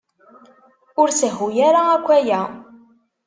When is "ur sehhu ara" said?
1.01-1.81